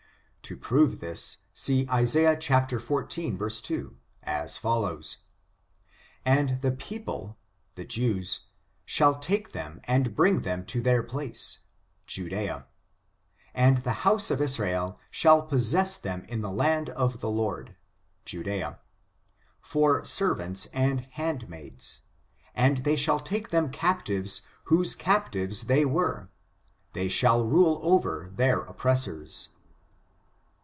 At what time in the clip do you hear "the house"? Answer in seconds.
13.85-14.29